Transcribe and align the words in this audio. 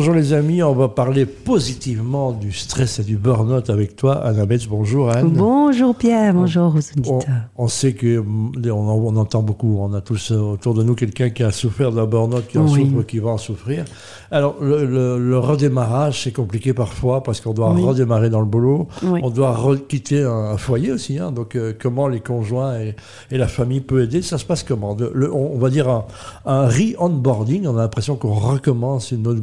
Bonjour 0.00 0.14
les 0.14 0.32
amis, 0.32 0.62
on 0.62 0.72
va 0.72 0.88
parler 0.88 1.26
positivement 1.26 2.32
du 2.32 2.52
stress 2.52 3.00
et 3.00 3.02
du 3.02 3.18
burn-out 3.18 3.68
avec 3.68 3.96
toi, 3.96 4.14
Anna 4.24 4.46
Betz. 4.46 4.66
Bonjour 4.66 5.10
Anne. 5.10 5.28
Bonjour 5.28 5.94
Pierre, 5.94 6.32
bonjour 6.32 6.74
aux 6.74 6.78
auditeurs. 6.78 7.20
On, 7.58 7.68
sait 7.68 7.92
que 7.92 8.18
on, 8.18 8.70
on, 8.70 9.16
entend 9.16 9.42
beaucoup, 9.42 9.76
on 9.78 9.92
a 9.92 10.00
tous 10.00 10.30
autour 10.30 10.72
de 10.72 10.82
nous 10.82 10.94
quelqu'un 10.94 11.28
qui 11.28 11.42
a 11.42 11.50
souffert 11.50 11.92
d'un 11.92 12.06
burn-out, 12.06 12.46
qui 12.46 12.56
en 12.56 12.66
souffre, 12.66 13.02
qui 13.02 13.18
va 13.18 13.32
en 13.32 13.36
souffrir. 13.36 13.84
Alors 14.30 14.56
le, 14.62 15.38
redémarrage, 15.38 16.22
c'est 16.24 16.32
compliqué 16.32 16.72
parfois 16.72 17.22
parce 17.22 17.42
qu'on 17.42 17.52
doit 17.52 17.68
redémarrer 17.68 18.30
dans 18.30 18.40
le 18.40 18.46
boulot, 18.46 18.88
on 19.02 19.28
doit 19.28 19.54
quitter 19.86 20.22
un, 20.22 20.56
foyer 20.56 20.92
aussi. 20.92 21.18
Hein. 21.18 21.30
donc 21.30 21.56
euh, 21.56 21.74
comment 21.78 22.08
les 22.08 22.20
conjoints 22.20 22.80
et, 22.80 22.94
la 23.30 23.48
famille 23.48 23.80
peuvent 23.80 24.04
aider? 24.04 24.22
Ça 24.22 24.38
se 24.38 24.46
passe 24.46 24.62
comment? 24.62 24.96
On, 25.30 25.58
va 25.58 25.68
dire 25.68 25.90
un, 25.90 26.06
un 26.46 26.68
re-onboarding, 26.68 27.66
on 27.66 27.76
a 27.76 27.82
l'impression 27.82 28.16
qu'on 28.16 28.32
recommence 28.32 29.10
une 29.10 29.24
nouvelle 29.24 29.42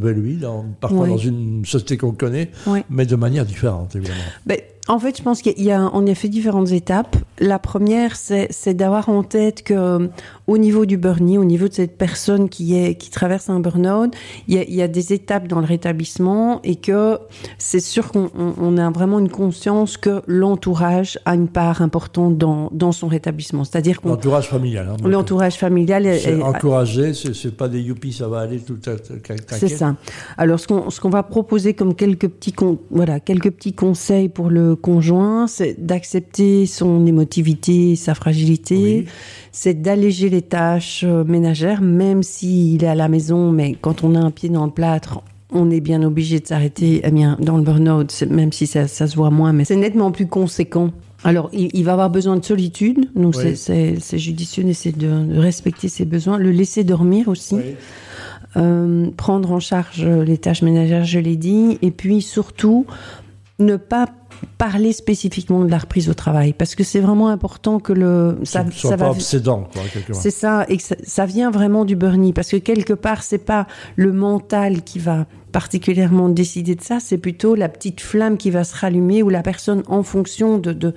parfois 0.80 1.08
dans 1.08 1.18
une 1.18 1.66
société 1.66 1.98
qu'on 1.98 2.12
connaît, 2.12 2.52
mais 2.90 3.06
de 3.06 3.16
manière 3.16 3.46
différente, 3.46 3.96
évidemment. 3.96 4.20
Ben, 4.46 4.60
en 4.88 5.00
fait, 5.00 5.18
je 5.18 5.24
pense 5.24 5.42
qu'il 5.42 5.62
y 5.62 5.72
a 5.72 5.82
en 5.82 6.06
effet 6.06 6.30
différentes 6.30 6.72
étapes. 6.72 7.18
La 7.40 7.60
première, 7.60 8.16
c'est 8.16 8.74
d'avoir 8.74 9.10
en 9.10 9.24
tête 9.24 9.64
que 9.64 10.10
au 10.48 10.58
niveau 10.58 10.86
du 10.86 10.98
burn-out, 10.98 11.38
au 11.38 11.46
niveau 11.46 11.68
de 11.68 11.74
cette 11.74 11.98
personne 11.98 12.48
qui 12.48 12.76
est 12.76 12.96
qui 12.96 13.10
traverse 13.10 13.50
un 13.50 13.60
burn-out, 13.60 14.14
il 14.48 14.56
y, 14.56 14.58
a, 14.58 14.64
il 14.64 14.74
y 14.74 14.82
a 14.82 14.88
des 14.88 15.14
étapes 15.14 15.48
dans 15.48 15.60
le 15.60 15.66
rétablissement 15.66 16.62
et 16.64 16.78
que 16.78 17.20
c'est 17.58 17.82
sûr 17.82 18.12
qu'on 18.12 18.30
on, 18.36 18.78
a 18.78 18.90
vraiment 18.90 19.20
une 19.20 19.30
conscience 19.30 19.98
que 19.98 20.22
l'entourage 20.26 21.20
a 21.26 21.36
une 21.36 21.50
part 21.50 21.82
importante 21.82 22.38
dans, 22.38 22.70
dans 22.72 22.94
son 22.94 23.08
rétablissement. 23.08 23.66
C'est-à-dire 23.66 24.02
qu'on 24.02 24.10
l'entourage 24.10 24.48
familial. 24.48 24.90
Hein, 24.90 25.08
l'entourage 25.08 25.58
familial 25.58 26.06
est, 26.06 26.26
est 26.26 26.42
encouragé. 26.42 27.14
C'est 27.14 27.56
pas 27.56 27.68
des 27.68 27.82
youpies, 27.82 28.14
ça 28.14 28.28
va 28.30 28.40
aller 28.40 28.60
tout. 28.60 28.78
C'est 29.48 29.68
ça. 29.68 29.96
Alors 30.38 30.60
ce 30.60 30.68
qu'on 30.68 30.90
ce 30.90 31.02
qu'on 31.02 31.10
va 31.10 31.24
proposer 31.24 31.74
comme 31.74 31.94
quelques 31.94 32.30
petits 32.30 32.56
voilà 32.90 33.20
quelques 33.20 33.52
petits 33.52 33.74
conseils 33.74 34.30
pour 34.30 34.50
le 34.50 34.77
conjoint, 34.78 35.48
c'est 35.48 35.86
d'accepter 35.86 36.66
son 36.66 37.06
émotivité, 37.06 37.96
sa 37.96 38.16
fragilité, 38.16 39.06
c'est 39.52 39.82
d'alléger 39.82 40.30
les 40.30 40.42
tâches 40.42 41.04
euh, 41.04 41.24
ménagères, 41.24 41.82
même 41.82 42.24
s'il 42.24 42.84
est 42.84 42.88
à 42.88 42.96
la 42.96 43.08
maison, 43.08 43.52
mais 43.52 43.76
quand 43.80 44.04
on 44.04 44.16
a 44.16 44.20
un 44.20 44.32
pied 44.32 44.50
dans 44.50 44.66
le 44.66 44.72
plâtre, 44.72 45.22
on 45.52 45.70
est 45.72 45.82
bien 45.82 46.04
obligé 46.04 46.40
de 46.40 46.48
s'arrêter 46.48 47.02
eh 47.04 47.12
bien, 47.12 47.38
dans 47.40 47.58
le 47.58 47.64
burn-out, 47.64 48.24
même 48.30 48.52
si 48.52 48.68
ça, 48.68 48.88
se 48.88 49.16
voit 49.16 49.30
moins, 49.30 49.54
mais 49.54 49.66
c'est 49.66 49.76
nettement 49.76 50.12
plus 50.12 50.28
conséquent. 50.28 50.92
Alors, 51.24 51.50
il, 51.52 51.84
va 51.84 51.94
avoir 51.94 52.10
besoin 52.10 52.38
de 52.38 52.46
solitude, 52.46 53.10
donc 53.16 53.36
c'est 53.36 54.20
judicieux 54.20 54.64
d'essayer 54.64 54.96
de, 54.96 55.40
respecter 55.40 55.88
ses 55.88 56.06
besoins, 56.06 56.38
le 56.38 56.52
laisser 56.52 56.84
dormir 56.84 57.28
aussi. 57.28 57.58
Euh, 58.56 59.10
prendre 59.18 59.52
en 59.52 59.60
charge 59.60 60.06
les 60.06 60.38
tâches 60.38 60.62
ménagères, 60.62 61.06
je 61.06 61.20
l'ai 61.20 61.36
dit, 61.36 61.78
et 61.82 61.92
puis 61.92 62.22
surtout 62.22 62.86
ne 63.60 63.76
pas 63.76 64.08
parler 64.58 64.92
spécifiquement 64.92 65.64
de 65.64 65.70
la 65.70 65.78
reprise 65.78 66.10
au 66.10 66.14
travail 66.14 66.54
parce 66.54 66.76
que 66.76 66.84
c'est 66.84 67.00
vraiment 67.00 67.30
important 67.30 67.80
que 67.80 67.94
le 67.94 68.40
ça, 68.44 68.66
ça, 68.72 68.96
va 68.96 69.12
obsédant 69.12 69.68
c'est 70.12 70.32
ça 70.32 70.66
et 70.68 70.78
que 70.78 70.84
ça, 70.84 71.26
vient 71.26 71.52
vraiment 71.52 71.86
du 71.86 71.96
burn 71.96 72.34
parce 72.34 72.50
que 72.50 72.58
quelque 72.58 72.94
part 72.94 73.24
c'est 73.24 73.38
pas 73.38 73.68
le 73.96 74.12
mental 74.12 74.82
qui 74.84 75.00
va 75.00 75.26
particulièrement 75.52 76.30
décider 76.30 76.76
de 76.76 76.82
ça 76.82 77.00
c'est 77.00 77.18
plutôt 77.18 77.56
la 77.56 77.70
petite 77.70 78.02
flamme 78.02 78.38
qui 78.38 78.50
va 78.50 78.64
se 78.64 78.76
rallumer 78.76 79.24
ou 79.24 79.30
la 79.30 79.44
personne 79.44 79.84
en 79.88 80.04
fonction 80.04 80.58
de, 80.58 80.74
de 80.74 80.94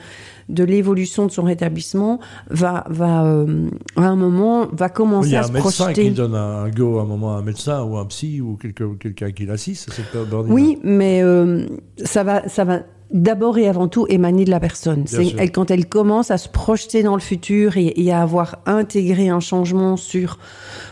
de 0.50 0.64
l'évolution 0.64 1.26
de 1.26 1.30
son 1.30 1.44
rétablissement 1.44 2.18
va, 2.50 2.84
va 2.90 3.24
euh, 3.24 3.68
à 3.96 4.02
un 4.02 4.16
moment, 4.16 4.66
va 4.72 4.88
commencer 4.88 5.36
à 5.36 5.44
se 5.44 5.52
projeter. 5.52 6.02
Il 6.02 6.16
y 6.16 6.20
a 6.20 6.24
un 6.24 6.28
médecin 6.28 6.32
qui 6.32 6.32
donne 6.32 6.34
un 6.34 6.68
go 6.70 6.98
à 6.98 7.02
un 7.02 7.06
moment 7.06 7.36
à 7.36 7.38
un 7.38 7.42
médecin 7.42 7.82
ou 7.84 7.96
un 7.96 8.04
psy 8.06 8.40
ou 8.40 8.56
quelqu'un 8.56 9.30
qui 9.30 9.46
l'assiste. 9.46 9.90
Oui, 10.48 10.78
mais 10.82 11.22
euh, 11.22 11.66
ça 12.04 12.24
va, 12.24 12.48
ça 12.48 12.64
va 12.64 12.80
d'abord 13.12 13.58
et 13.58 13.68
avant 13.68 13.88
tout 13.88 14.06
émaner 14.08 14.44
de 14.44 14.50
la 14.50 14.60
personne. 14.60 15.04
Elle, 15.38 15.52
quand 15.52 15.70
elle 15.70 15.86
commence 15.86 16.30
à 16.30 16.38
se 16.38 16.48
projeter 16.48 17.02
dans 17.02 17.14
le 17.14 17.20
futur 17.20 17.76
et, 17.76 18.12
à 18.12 18.22
avoir 18.22 18.58
intégré 18.66 19.28
un 19.28 19.40
changement 19.40 19.96
sur 19.96 20.38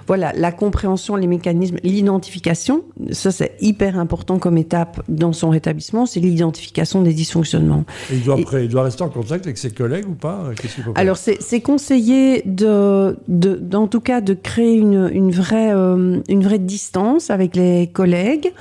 voilà 0.06 0.32
la 0.34 0.52
compréhension, 0.52 1.16
les 1.16 1.26
mécanismes, 1.26 1.78
l'identification. 1.82 2.82
Ça 3.12 3.30
c'est 3.30 3.56
hyper 3.60 3.98
important 3.98 4.38
comme 4.38 4.58
étape 4.58 5.02
dans 5.08 5.32
son 5.32 5.50
rétablissement, 5.50 6.06
c'est 6.06 6.20
l'identification 6.20 7.02
des 7.02 7.12
dysfonctionnements. 7.12 7.84
il 8.10 8.22
doit, 8.22 8.38
après, 8.38 8.64
il 8.64 8.68
doit 8.68 8.84
rester 8.84 9.02
en 9.02 9.08
contact 9.08 9.46
avec 9.46 9.58
ses 9.58 9.70
collègues 9.70 10.08
ou 10.08 10.14
pas? 10.14 10.50
Alors 10.94 11.16
c'est 11.16 11.60
conseillé 11.60 12.42
de, 12.46 13.16
de, 13.28 13.76
en 13.76 13.86
tout 13.86 14.00
cas 14.00 14.20
de 14.20 14.34
créer 14.34 14.74
une, 14.74 15.10
une 15.12 15.30
vraie 15.30 15.72
euh, 15.72 16.20
une 16.28 16.42
vraie 16.42 16.58
distance 16.58 17.30
avec 17.30 17.56
les 17.56 17.88
collègues. 17.88 18.52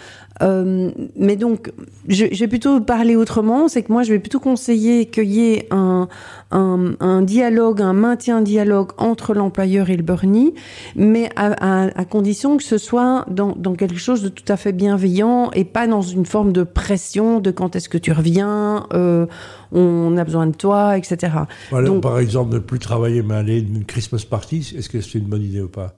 Euh, 0.42 0.92
mais 1.16 1.36
donc, 1.36 1.72
je, 2.08 2.26
je, 2.32 2.40
vais 2.40 2.48
plutôt 2.48 2.80
parler 2.80 3.16
autrement, 3.16 3.68
c'est 3.68 3.84
que 3.84 3.92
moi, 3.92 4.04
je 4.04 4.14
vais 4.14 4.20
plutôt 4.20 4.40
conseiller 4.40 5.08
qu'il 5.08 5.32
y 5.32 5.54
ait 5.54 5.68
un, 5.72 6.08
un, 6.52 6.94
un, 7.00 7.22
dialogue, 7.22 7.82
un 7.82 7.94
maintien 7.94 8.42
dialogue 8.42 8.92
entre 8.98 9.34
l'employeur 9.34 9.90
et 9.90 9.98
le 9.98 10.04
Bernie, 10.04 10.54
mais 10.96 11.30
à, 11.36 11.86
à, 11.86 12.00
à, 12.00 12.06
condition 12.06 12.58
que 12.58 12.64
ce 12.64 12.78
soit 12.78 13.26
dans, 13.30 13.54
dans, 13.56 13.76
quelque 13.76 13.98
chose 13.98 14.22
de 14.22 14.30
tout 14.30 14.46
à 14.48 14.58
fait 14.58 14.74
bienveillant 14.74 15.52
et 15.52 15.66
pas 15.66 15.88
dans 15.88 16.02
une 16.02 16.26
forme 16.26 16.54
de 16.54 16.64
pression 16.64 17.40
de 17.40 17.52
quand 17.52 17.76
est-ce 17.76 17.90
que 17.90 17.98
tu 17.98 18.12
reviens, 18.12 18.86
euh, 18.94 19.26
on 19.72 20.16
a 20.18 20.24
besoin 20.24 20.48
de 20.48 20.56
toi, 20.56 20.98
etc. 20.98 21.34
Donc, 21.72 22.04
par 22.04 22.20
exemple, 22.20 22.54
ne 22.54 22.60
plus 22.60 22.80
travailler 22.80 23.24
mais 23.24 23.36
aller 23.36 23.60
une 23.60 23.86
Christmas 23.86 24.26
party, 24.30 24.76
est-ce 24.78 24.90
que 24.90 25.02
c'est 25.02 25.18
une 25.18 25.26
bonne 25.26 25.44
idée 25.44 25.62
ou 25.62 25.68
pas? 25.68 25.96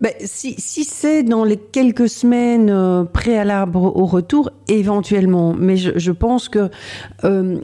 Ben, 0.00 0.12
si, 0.24 0.56
si 0.58 0.84
c'est 0.84 1.22
dans 1.22 1.44
les 1.44 1.56
quelques 1.56 2.08
semaines 2.08 2.68
euh, 2.68 3.04
préalables 3.04 3.76
au 3.76 4.06
retour, 4.06 4.50
éventuellement. 4.66 5.54
Mais 5.56 5.76
je, 5.76 5.92
je 5.96 6.10
pense 6.10 6.48
que 6.48 6.68
euh, 7.22 7.58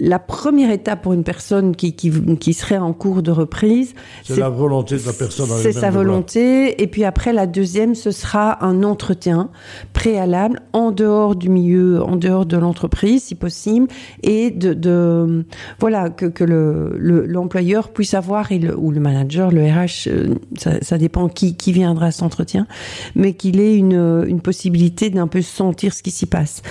la 0.00 0.18
première 0.18 0.70
étape 0.70 1.02
pour 1.02 1.12
une 1.12 1.24
personne 1.24 1.76
qui, 1.76 1.94
qui, 1.94 2.10
qui 2.36 2.54
serait 2.54 2.78
en 2.78 2.94
cours 2.94 3.22
de 3.22 3.30
reprise, 3.30 3.94
c'est 4.22 4.38
la 4.38 4.48
volonté 4.48 4.96
de 4.96 5.04
la 5.04 5.12
personne. 5.12 5.46
C'est 5.62 5.72
sa 5.72 5.90
volonté. 5.90 6.82
Et 6.82 6.86
puis 6.86 7.04
après, 7.04 7.34
la 7.34 7.46
deuxième, 7.46 7.94
ce 7.94 8.10
sera 8.12 8.64
un 8.64 8.82
entretien 8.82 9.50
préalable 9.92 10.62
en 10.72 10.90
dehors 10.90 11.36
du 11.36 11.50
milieu, 11.50 12.02
en 12.02 12.16
dehors 12.16 12.46
de 12.46 12.56
l'entreprise, 12.56 13.24
si 13.24 13.34
possible, 13.34 13.88
et 14.22 14.50
de, 14.50 14.72
de 14.72 15.44
voilà 15.80 16.08
que, 16.08 16.26
que 16.26 16.44
le 16.44 17.24
l'employeur 17.26 17.90
puisse 17.90 18.14
avoir 18.14 18.52
et 18.52 18.58
le, 18.58 18.76
ou 18.76 18.90
le 18.90 19.00
manager, 19.00 19.50
le 19.50 19.62
RH, 19.62 20.08
euh, 20.08 20.34
ça, 20.56 20.80
ça 20.80 20.98
dépend 20.98 21.28
qui, 21.28 21.56
qui 21.56 21.73
viendra 21.74 22.06
à 22.06 22.10
cet 22.10 22.22
entretien, 22.22 22.66
mais 23.14 23.34
qu'il 23.34 23.60
ait 23.60 23.76
une, 23.76 24.24
une 24.26 24.40
possibilité 24.40 25.10
d'un 25.10 25.26
peu 25.26 25.42
sentir 25.42 25.92
ce 25.92 26.02
qui 26.02 26.10
s'y 26.10 26.26
passe. 26.26 26.62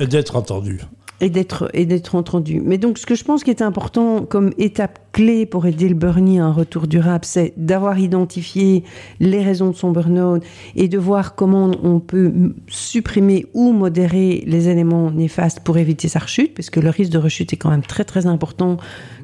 Et 0.00 0.06
d'être 0.06 0.36
entendu 0.36 0.80
et 1.20 1.30
d'être 1.30 1.70
et 1.74 1.86
d'être 1.86 2.14
entendu. 2.14 2.62
Mais 2.64 2.78
donc, 2.78 2.98
ce 2.98 3.06
que 3.06 3.14
je 3.14 3.24
pense 3.24 3.44
qui 3.44 3.50
est 3.50 3.62
important 3.62 4.24
comme 4.24 4.52
étape 4.58 4.98
clé 5.12 5.46
pour 5.46 5.66
aider 5.66 5.88
le 5.88 5.94
burn 5.94 6.38
à 6.38 6.44
un 6.44 6.52
retour 6.52 6.86
durable, 6.86 7.24
c'est 7.24 7.52
d'avoir 7.56 7.98
identifié 7.98 8.84
les 9.18 9.42
raisons 9.42 9.70
de 9.70 9.76
son 9.76 9.90
burn-out 9.90 10.42
et 10.76 10.88
de 10.88 10.98
voir 10.98 11.34
comment 11.34 11.70
on 11.82 12.00
peut 12.00 12.32
supprimer 12.68 13.46
ou 13.54 13.72
modérer 13.72 14.44
les 14.46 14.68
éléments 14.68 15.10
néfastes 15.10 15.60
pour 15.60 15.78
éviter 15.78 16.08
sa 16.08 16.20
rechute, 16.20 16.54
puisque 16.54 16.76
le 16.76 16.90
risque 16.90 17.12
de 17.12 17.18
rechute 17.18 17.52
est 17.52 17.56
quand 17.56 17.70
même 17.70 17.82
très 17.82 18.04
très 18.04 18.26
important 18.26 18.76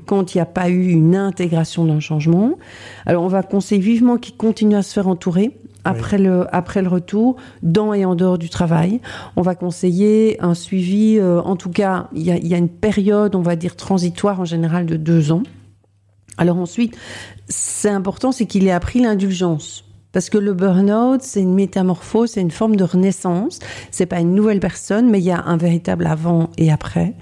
quand 0.06 0.34
il 0.34 0.38
n'y 0.38 0.42
a 0.42 0.46
pas 0.46 0.68
eu 0.68 0.88
une 0.88 1.16
intégration 1.16 1.84
d'un 1.84 2.00
changement. 2.00 2.58
Alors, 3.06 3.24
on 3.24 3.28
va 3.28 3.42
conseiller 3.42 3.80
vivement 3.80 4.16
qu'il 4.18 4.36
continue 4.36 4.76
à 4.76 4.82
se 4.82 4.92
faire 4.92 5.08
entourer 5.08 5.52
après, 5.86 6.18
le, 6.18 6.46
après 6.54 6.82
le 6.82 6.88
retour, 6.88 7.36
dans 7.62 7.94
et 7.94 8.04
en 8.04 8.14
dehors 8.14 8.38
du 8.38 8.50
travail. 8.50 9.00
On 9.36 9.42
va 9.42 9.54
conseiller 9.54 10.36
un 10.42 10.54
suivi, 10.54 11.18
euh, 11.18 11.40
en 11.40 11.56
tout 11.56 11.70
cas, 11.70 12.08
il 12.14 12.22
y 12.22 12.54
a, 12.54 12.58
une 12.58 12.68
période, 12.68 13.34
on 13.34 13.42
va 13.42 13.56
dire, 13.56 13.76
transitoire 13.76 14.40
en 14.40 14.44
général 14.44 14.86
de 14.86 14.96
deux 14.96 15.32
ans. 15.32 15.42
Alors 16.38 16.58
ensuite, 16.58 16.96
c'est 17.48 17.88
important, 17.88 18.32
c'est 18.32 18.46
qu'il 18.46 18.66
ait 18.66 18.72
appris 18.72 19.00
l'indulgence. 19.00 19.84
Parce 20.12 20.30
que 20.30 20.38
le 20.38 20.54
burn-out, 20.54 21.20
c'est 21.22 21.42
une 21.42 21.54
métamorphose, 21.54 22.30
c'est 22.30 22.40
une 22.40 22.50
forme 22.50 22.76
de 22.76 22.84
renaissance. 22.84 23.58
C'est 23.90 24.06
pas 24.06 24.20
une 24.20 24.34
nouvelle 24.34 24.60
personne, 24.60 25.10
mais 25.10 25.18
il 25.18 25.24
y 25.24 25.30
a 25.30 25.42
un 25.42 25.56
véritable 25.56 26.06
avant 26.06 26.50
et 26.56 26.72
après. 26.72 27.14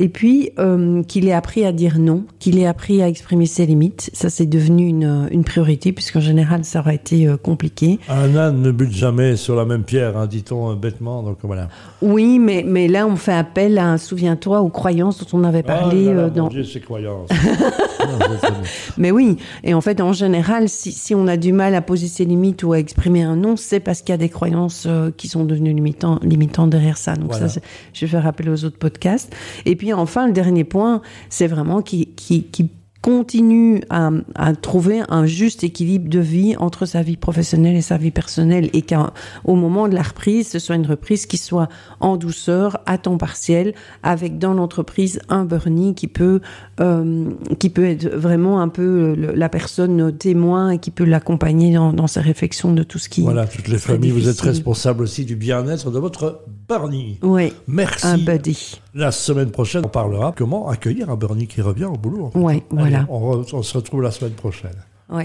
Et 0.00 0.08
puis, 0.08 0.52
euh, 0.60 1.02
qu'il 1.02 1.26
ait 1.26 1.32
appris 1.32 1.64
à 1.64 1.72
dire 1.72 1.98
non, 1.98 2.22
qu'il 2.38 2.56
ait 2.58 2.66
appris 2.66 3.02
à 3.02 3.08
exprimer 3.08 3.46
ses 3.46 3.66
limites. 3.66 4.10
Ça, 4.12 4.30
c'est 4.30 4.46
devenu 4.46 4.86
une, 4.86 5.28
une 5.32 5.42
priorité, 5.42 5.92
puisqu'en 5.92 6.20
général, 6.20 6.64
ça 6.64 6.78
aurait 6.78 6.94
été 6.94 7.26
euh, 7.26 7.36
compliqué. 7.36 7.98
Un 8.08 8.36
âne 8.36 8.62
ne 8.62 8.70
bute 8.70 8.92
jamais 8.92 9.34
sur 9.34 9.56
la 9.56 9.64
même 9.64 9.82
pierre, 9.82 10.16
hein, 10.16 10.28
dit-on 10.28 10.70
euh, 10.70 10.74
bêtement. 10.76 11.24
Donc 11.24 11.38
voilà. 11.42 11.68
Oui, 12.00 12.38
mais, 12.38 12.64
mais 12.64 12.86
là, 12.86 13.08
on 13.08 13.16
fait 13.16 13.32
appel 13.32 13.76
à, 13.76 13.98
souviens-toi, 13.98 14.60
aux 14.60 14.68
croyances 14.68 15.18
dont 15.18 15.40
on 15.40 15.42
avait 15.42 15.64
ah 15.66 15.78
parlé. 15.78 16.14
Dans... 16.32 16.44
Mon 16.44 16.48
Dieu, 16.48 16.62
ces 16.62 16.80
croyances. 16.80 17.28
mais 18.98 19.10
oui, 19.10 19.36
et 19.64 19.74
en 19.74 19.80
fait, 19.80 20.00
en 20.00 20.12
général, 20.12 20.68
si, 20.68 20.92
si, 20.92 21.16
on 21.16 21.26
a 21.26 21.36
du 21.36 21.52
mal 21.52 21.74
à 21.74 21.82
poser 21.82 22.06
ses 22.06 22.24
limites 22.24 22.62
ou 22.62 22.72
à 22.72 22.78
exprimer 22.78 23.24
un 23.24 23.34
non, 23.34 23.56
c'est 23.56 23.80
parce 23.80 24.02
qu'il 24.02 24.12
y 24.12 24.14
a 24.14 24.18
des 24.18 24.28
croyances 24.28 24.86
qui 25.16 25.26
sont 25.26 25.44
devenues 25.44 25.72
limitantes, 25.72 26.22
limitantes 26.22 26.70
derrière 26.70 26.98
ça. 26.98 27.16
Donc 27.16 27.34
ça, 27.34 27.46
je 27.92 28.00
vais 28.00 28.06
faire 28.06 28.26
appel 28.26 28.48
aux 28.48 28.64
autres 28.64 28.78
podcasts. 28.78 29.34
Et 29.66 29.74
puis, 29.74 29.87
enfin, 29.92 30.26
le 30.26 30.32
dernier 30.32 30.64
point, 30.64 31.02
c'est 31.28 31.46
vraiment 31.46 31.82
qui, 31.82 32.06
qui, 32.16 32.44
continue 33.00 33.80
à, 33.90 34.10
trouver 34.60 35.02
un 35.08 35.24
juste 35.24 35.62
équilibre 35.62 36.10
de 36.10 36.18
vie 36.18 36.56
entre 36.58 36.84
sa 36.84 37.02
vie 37.02 37.16
professionnelle 37.16 37.76
et 37.76 37.80
sa 37.80 37.96
vie 37.96 38.10
personnelle 38.10 38.70
et 38.72 38.82
qu'au 38.82 39.54
moment 39.54 39.88
de 39.88 39.94
la 39.94 40.02
reprise, 40.02 40.48
ce 40.48 40.58
soit 40.58 40.74
une 40.74 40.86
reprise 40.86 41.24
qui 41.26 41.38
soit 41.38 41.68
en 42.00 42.16
douceur, 42.16 42.78
à 42.86 42.98
temps 42.98 43.16
partiel, 43.16 43.72
avec 44.02 44.38
dans 44.38 44.52
l'entreprise 44.52 45.20
un 45.28 45.44
Bernie 45.44 45.94
qui 45.94 46.08
peut, 46.08 46.40
euh, 46.80 47.30
qui 47.58 47.70
peut 47.70 47.86
être 47.86 48.08
vraiment 48.08 48.60
un 48.60 48.68
peu 48.68 49.14
la 49.14 49.48
personne 49.48 50.16
témoin 50.16 50.70
et 50.70 50.78
qui 50.78 50.90
peut 50.90 51.04
l'accompagner 51.04 51.72
dans, 51.72 52.06
ses 52.08 52.20
réflexions 52.20 52.72
de 52.72 52.82
tout 52.82 52.98
ce 52.98 53.08
qui 53.08 53.22
Voilà, 53.22 53.46
toutes 53.46 53.68
les 53.68 53.78
familles, 53.78 54.10
vous 54.10 54.28
êtes 54.28 54.40
responsables 54.40 55.02
aussi 55.02 55.24
du 55.24 55.36
bien-être 55.36 55.90
de 55.90 55.98
votre 55.98 56.44
Bernie. 56.68 57.18
Oui. 57.22 57.52
Merci. 57.66 58.06
Un 58.06 58.18
buddy. 58.18 58.80
La 58.94 59.10
semaine 59.10 59.50
prochaine, 59.50 59.86
on 59.86 59.88
parlera 59.88 60.32
comment 60.36 60.68
accueillir 60.68 61.08
un 61.10 61.16
Bernie 61.16 61.46
qui 61.46 61.62
revient 61.62 61.86
au 61.86 61.96
boulot. 61.96 62.30
Oui, 62.34 62.62
voilà. 62.70 63.06
on, 63.08 63.44
on 63.52 63.62
se 63.62 63.76
retrouve 63.76 64.02
la 64.02 64.10
semaine 64.10 64.34
prochaine. 64.34 64.76
Oui. 65.10 65.24